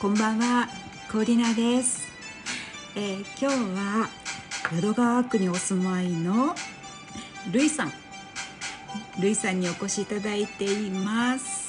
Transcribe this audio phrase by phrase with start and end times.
[0.00, 0.66] こんばんは、
[1.12, 2.08] コーディナです。
[2.96, 4.08] えー、今日は
[4.72, 6.54] 淀川区にお住まいの
[7.52, 7.92] ルイさん、
[9.20, 11.68] ルイさんにお越しいただいています。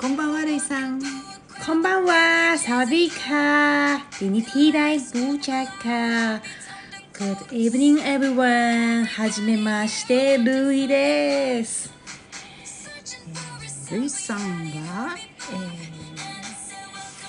[0.00, 1.00] こんばんは、ルイさん。
[1.64, 4.24] こんばんは、สวัสดีค่ะ。
[4.24, 6.40] ยินดีที่ได้รู้จักค่ะ。
[7.12, 9.04] Good evening, everyone.
[9.04, 11.92] はじめまして、ルイです。
[13.92, 15.16] ルイさんは、
[15.52, 15.99] えー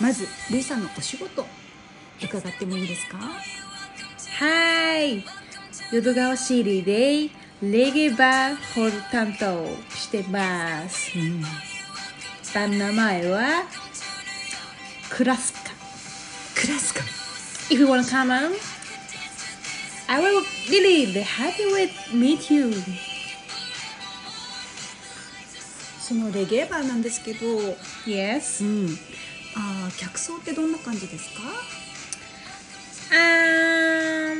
[0.00, 1.46] まずルイさんのお仕事
[2.22, 3.18] 伺ってもいいですか？
[3.18, 5.24] はい
[5.92, 7.28] 淀川シリで
[7.62, 11.42] レゲバーホール担当してます、うん、
[12.54, 13.64] 旦名前は
[15.10, 15.58] クラスカ。
[16.54, 17.00] クラスカ。
[17.70, 18.52] If you wanna come on
[20.08, 22.72] I will really be happy with meet you.
[26.00, 27.46] そのレゲーバーなんですけど。
[28.06, 28.98] Yes、うん
[29.56, 31.40] ああ客層ってどんな感じですか？
[33.12, 34.34] あ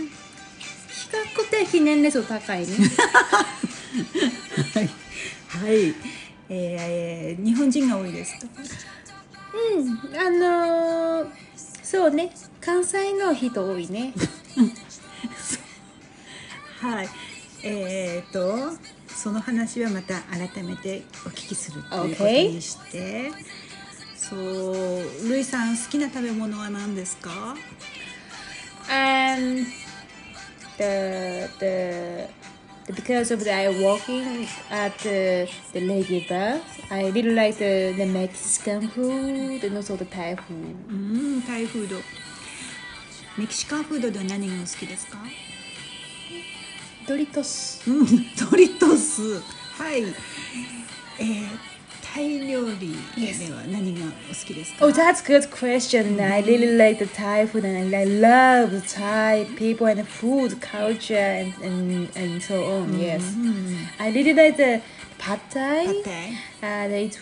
[0.89, 2.77] 比較的年齢層高いね。
[4.75, 4.88] はい、
[5.48, 5.94] はい。
[6.48, 8.47] えー、日本人が多いですか？
[9.75, 9.98] うん。
[10.19, 11.31] あのー、
[11.83, 12.33] そうね。
[12.61, 14.12] 関西の人多いね。
[16.81, 17.08] はい。
[17.62, 23.33] えーとその話はまた改めてお聞きするということにして、okay.
[24.31, 27.56] そうルイさん好きな食べ物は何ですか
[28.89, 29.67] Um,
[30.78, 32.28] the the
[32.92, 38.06] because of the I working at the, the lady bar, I really like the, the
[38.06, 40.75] Mexican food and also the Thai food.
[40.89, 40.92] う
[41.39, 41.97] ん、タイフード。
[43.39, 45.19] メキシカンフードでは何がお好きですか
[47.06, 47.89] ドリトス。
[47.89, 48.06] うん、
[48.50, 49.41] ドリトス。
[49.78, 50.03] はい。
[51.19, 51.69] えー
[52.09, 56.19] タイ料理では何がお好きですか Oh, that's good question.
[56.22, 61.16] I really like the Thai food and I love the Thai people and food culture
[61.16, 62.97] and, and, and so on.
[63.00, 63.23] Yes.
[64.00, 64.81] I really like the
[65.18, 65.85] pad thai.
[65.85, 66.38] Pad thai.
[66.62, 67.18] And it's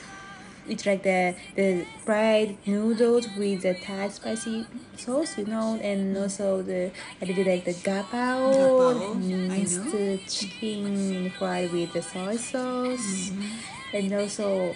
[0.67, 4.65] it's like the the fried noodles with the Thai spicy
[4.97, 6.91] sauce, you know, and also the
[7.21, 13.31] I really like the gapao, minced chicken fried with the soy sauce.
[13.31, 13.76] Mm-hmm.
[13.94, 14.72] And also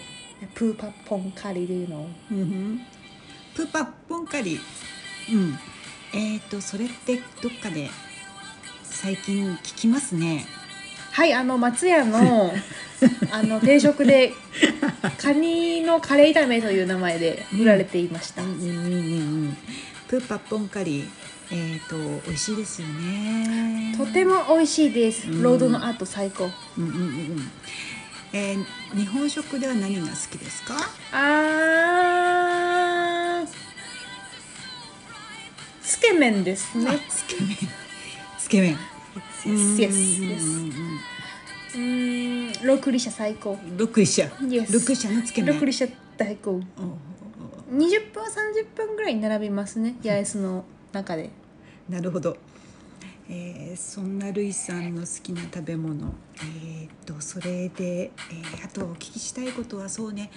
[0.55, 2.81] プーパッポンカリーでいうの、うん、
[3.55, 4.59] プーパッポンカリー
[5.33, 5.59] うん
[6.13, 7.89] えっ、ー、とそれってどっかで
[8.83, 10.45] 最近聞きますね。
[11.11, 12.53] はいあの松屋の
[13.31, 14.33] あの定食で
[15.17, 18.77] カニのカレー炒めという名前で売られていました、うん、うんうんう
[19.49, 19.57] ん。
[20.07, 21.09] プーパッポンカリー
[21.51, 23.93] えーと、と美味しいですよね。
[23.97, 26.49] とても美味しいです、うん、ロードのアート最高。
[26.77, 27.51] うんうんうん
[28.33, 28.65] えー、
[28.97, 30.73] 日本食では何が好きですか？
[31.11, 33.43] あ
[35.83, 36.99] つけ麺ですね。
[37.09, 37.55] つけ麺。
[38.39, 38.77] つけ麺。
[39.45, 40.71] Yes yes yes.
[41.75, 43.57] うん六里社最高。
[43.77, 45.53] 六里社 yes 六里社のつけ麺。
[45.53, 45.85] 六里社
[46.17, 46.59] 最高。
[47.69, 49.95] 二十分三十分ぐらい並びますね。
[50.03, 51.29] 八重洲の中で。
[51.89, 52.35] なるほど
[53.35, 60.29] えー、そんなルイさんの好きな食べ物、えー、とそれで、えー、あとお聞きしたいことはそうね。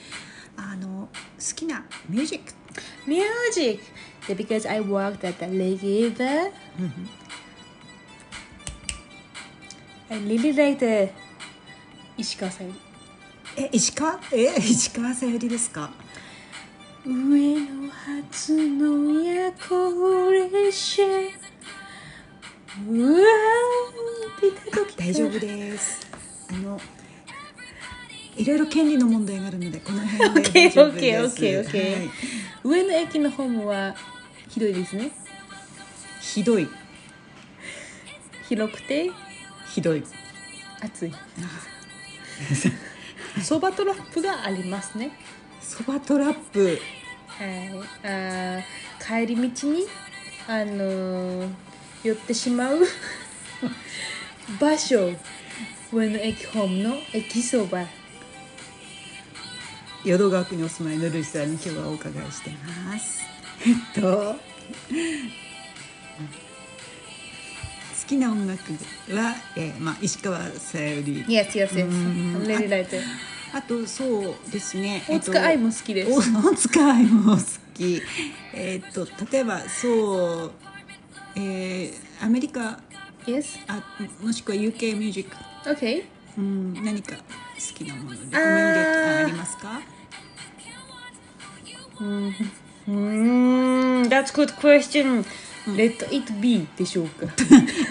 [0.56, 2.52] あの好きなミュージック。
[3.06, 3.80] ミュージッ
[4.26, 6.16] ク because I worked at the Lake
[10.08, 11.12] really like the
[12.16, 12.74] 石川さゆり
[13.58, 15.90] え石川え石川さゆりですか？
[17.04, 17.90] 上の
[18.24, 21.02] 初の夜行列車
[22.84, 23.26] うわ
[24.96, 26.06] 大丈夫です。
[26.50, 26.78] あの
[28.36, 31.40] いろいろ権利の問題があるのでこの辺で大丈夫です。
[31.40, 32.10] OKOKOK、はい、
[32.64, 33.94] 上の駅のホームは
[34.48, 35.10] ひどいですね。
[36.20, 36.68] ひどい。
[38.48, 39.10] 広くて？
[39.72, 40.04] ひどい。
[40.82, 41.12] 暑い。
[43.42, 45.12] そばトラップがありますね。
[45.60, 46.78] そばトラップ。
[47.26, 47.70] はい。
[48.04, 48.62] あ
[49.02, 49.86] 帰り道に
[50.46, 51.65] あのー
[52.06, 52.78] 寄ってしまう
[54.60, 55.12] 場所。
[55.92, 57.86] 上野駅ホームの駅そば
[60.04, 63.22] 淀川区にお住まいのルイさんに今日はお伺いしてます。
[63.64, 64.36] えっと
[68.02, 68.72] 好きな音楽
[69.12, 71.24] は、えーまあ、石川さゆり。
[71.24, 72.46] Yes, yes, yes.
[72.46, 72.96] レリライト
[73.54, 75.04] あとそうですね。
[75.08, 77.42] 大塚愛も好きです、大塚愛も好
[77.74, 78.02] き。
[78.52, 80.52] えっと例えばそう
[81.36, 82.80] えー、アメリカ
[83.26, 83.58] Yes.
[83.66, 83.82] あ
[84.22, 85.36] もしくは UK ミュージック
[85.68, 86.04] Okay.
[86.38, 87.20] うん何か好
[87.74, 89.80] きなものレコメンデートありますか？
[92.00, 92.34] うん
[92.86, 95.24] Mm, that's good question.
[95.66, 97.26] Let it be でしょうか。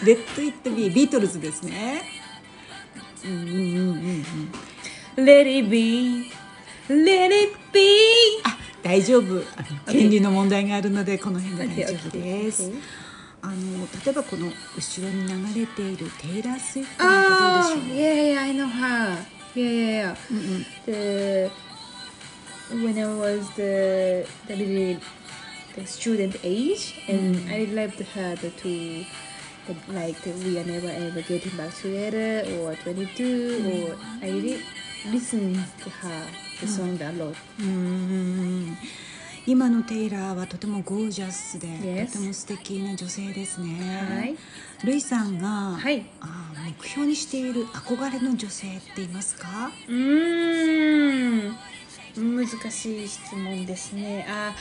[0.06, 2.02] レッド・イット・ビー ビートルズですね
[3.26, 4.26] うんうんうんうん
[5.18, 6.32] うん Let it be.
[6.88, 7.82] Let it be.
[8.46, 9.24] あ大丈夫
[9.58, 12.82] あの OK 権利の問題があるのでこの辺で Okay, 大丈夫 okay, です、okay.
[13.45, 13.55] あの
[14.05, 14.47] 例えばこの
[14.77, 19.19] 後ろに流れているテイラー・スウィフトなんかど Oh, うでしょう yeah, yeah, I know her.
[19.55, 20.17] Yeah, yeah, yeah.
[20.31, 21.51] うんうん The
[22.77, 24.99] when I was the the really
[25.75, 29.05] the student age, and I loved her the two.
[29.67, 34.59] The, like the, we are never ever getting back together or 22 or I really
[35.13, 36.23] listened to her
[36.61, 37.77] the song a lot うんうんう
[38.73, 38.79] ん
[39.48, 44.36] 今のテイラーはとてもゴージャスで、Yes とても素敵な女性ですね、はい。
[44.84, 46.06] ルイさんが、はい。
[46.20, 49.72] あ目標にしている憧れの女性っていますか？
[49.88, 51.56] うーん。
[52.18, 54.26] 難しい質問ですね。
[54.30, 54.56] あ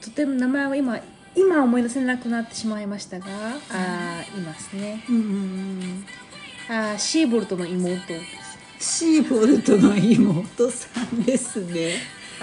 [0.00, 1.00] とても名前は今
[1.34, 3.26] 今思い出せなくなってしまいましたが
[3.70, 5.04] あいますね。
[5.08, 6.06] うんうんうん
[6.70, 8.14] あシーボルトの妹。
[8.80, 11.94] シーボルトの妹さんですね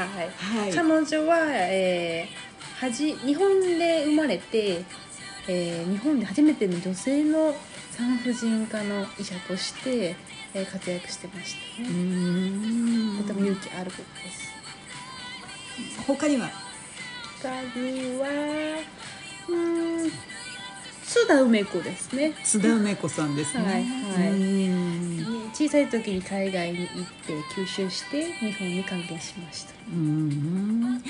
[0.03, 0.29] はい、
[0.61, 0.73] はい。
[0.73, 4.83] 彼女は、えーはじ日本で生まれて、
[5.47, 7.55] えー日本で初めての女性の
[7.91, 10.15] 産婦人科の医者として、
[10.53, 13.17] えー活躍してましたうね、ん。
[13.19, 14.53] とても勇気あることです。
[16.05, 16.49] 他には？
[17.41, 17.49] 他
[17.79, 18.27] には
[19.49, 19.55] う
[20.05, 20.11] ん
[21.05, 22.33] 津田梅子ですね。
[22.43, 23.63] 津田梅子さんですね。
[23.63, 24.31] はいはい。
[24.31, 24.84] うん
[25.55, 26.87] 小さい時に海外に行っ
[27.25, 29.73] て吸収して日本に関係しました。
[29.87, 31.01] うん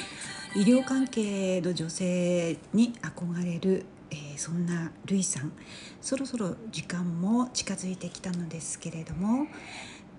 [0.56, 5.52] 医療関係の女性に憧れる、えーそんなルイさん。
[6.00, 9.48] そろそろ時間も近づいてきたのですけれども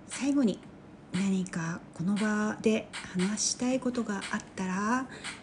[0.09, 0.59] 最後に
[1.13, 4.75] 何かこの場で話したいことがあったら、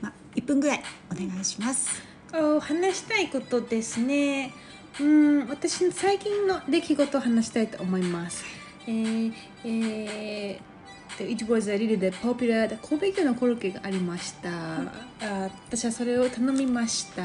[0.01, 2.03] まあ、1分ぐらいお願いします。
[2.33, 4.51] お話したいことですね。
[4.99, 9.33] うん私の最近の出来事を話したいと思いますえー
[9.65, 10.73] えー
[11.19, 17.23] It was really the popular 神戸牛のコロッケがありました、あ私はそれを頼みました。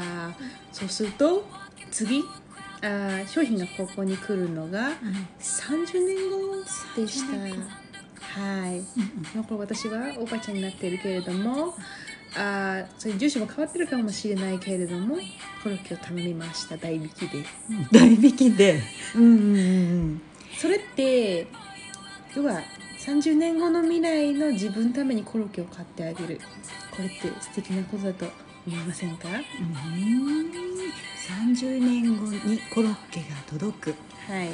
[0.71, 1.43] そうすると
[1.89, 2.23] 次
[2.83, 4.91] あ商品がここに来るのが
[5.39, 7.31] 30年後でした。
[7.33, 7.61] 30年後。
[8.19, 8.83] はい。
[9.31, 11.73] その頃私はおばちゃんになっているけれども
[12.35, 15.15] あーそういう住所も変わってるかもしれないけれども
[15.63, 16.77] コロッケを頼みました。
[16.77, 17.43] 代引きで。
[17.91, 18.83] 大引きで、
[19.15, 20.21] うんうんうん
[20.57, 21.47] それって
[22.35, 22.61] 要は
[22.99, 26.39] 30年後の未来の自分のためにコロッケを買ってあげる。
[26.91, 28.25] これって素敵なことだと
[28.67, 29.29] 思いませんか？
[29.29, 29.35] うん、
[31.55, 33.95] 30年後にコロッケが届く。
[34.27, 34.49] はい。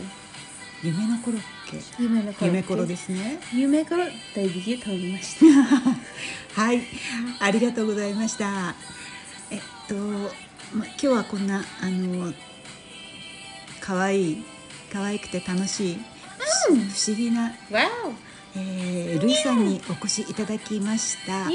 [0.83, 1.79] 夢のコロッケ。
[2.01, 2.45] 夢のコロッケ。
[2.45, 3.39] 夢コロですね。
[3.53, 4.03] 夢コロ
[4.35, 5.45] 代引きで頼みました。
[6.61, 6.81] はい、
[7.39, 8.75] ありがとうございました。
[9.49, 12.31] えっと、ま、今日はこんなあの
[13.79, 14.43] 可愛い
[14.95, 15.97] 可愛くて楽しい、
[16.69, 17.81] 不思不思議な、わ
[18.55, 21.49] えー、ルイさんにお越しいただきました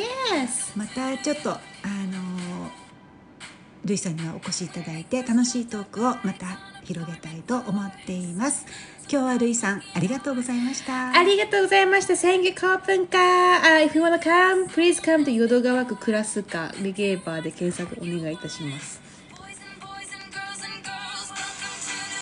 [0.77, 2.71] またちょっとあの
[3.87, 8.67] ルイさんにはお越しいただいて楽しいトークをまた広げたいと思っています
[9.11, 12.13] 今日はルイさんありがとうございましたありがとうございました。
[12.13, 13.61] Thank you, コープンカー。
[13.63, 19.00] Uh, if you wanna come, please come to 淀川区クラスカリゲーバーで検索お願いいたします。